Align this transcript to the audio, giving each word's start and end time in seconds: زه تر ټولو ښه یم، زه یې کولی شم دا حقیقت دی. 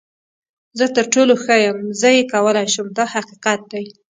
زه 0.77 0.85
تر 0.95 1.05
ټولو 1.13 1.33
ښه 1.43 1.55
یم، 1.65 1.79
زه 1.99 2.09
یې 2.15 2.23
کولی 2.33 2.65
شم 2.73 2.87
دا 2.97 3.05
حقیقت 3.15 3.59
دی. 3.71 3.85